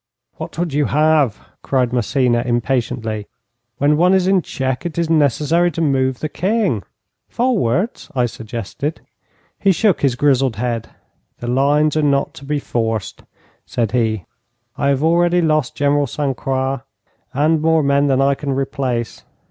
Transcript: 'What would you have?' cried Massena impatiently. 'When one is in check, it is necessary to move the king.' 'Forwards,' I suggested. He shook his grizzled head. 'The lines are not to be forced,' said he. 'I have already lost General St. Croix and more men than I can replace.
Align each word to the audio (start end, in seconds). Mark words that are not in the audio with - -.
'What 0.37 0.57
would 0.57 0.73
you 0.73 0.85
have?' 0.85 1.39
cried 1.61 1.93
Massena 1.93 2.41
impatiently. 2.43 3.27
'When 3.77 3.97
one 3.97 4.15
is 4.15 4.25
in 4.25 4.41
check, 4.41 4.83
it 4.83 4.97
is 4.97 5.11
necessary 5.11 5.69
to 5.73 5.79
move 5.79 6.21
the 6.21 6.27
king.' 6.27 6.81
'Forwards,' 7.29 8.09
I 8.15 8.25
suggested. 8.25 9.01
He 9.59 9.71
shook 9.71 10.01
his 10.01 10.15
grizzled 10.15 10.55
head. 10.55 10.89
'The 11.37 11.45
lines 11.49 11.95
are 11.95 12.01
not 12.01 12.33
to 12.33 12.45
be 12.45 12.57
forced,' 12.57 13.21
said 13.67 13.91
he. 13.91 14.25
'I 14.75 14.87
have 14.87 15.03
already 15.03 15.39
lost 15.39 15.75
General 15.75 16.07
St. 16.07 16.35
Croix 16.35 16.79
and 17.35 17.61
more 17.61 17.83
men 17.83 18.07
than 18.07 18.23
I 18.23 18.33
can 18.33 18.53
replace. 18.53 19.23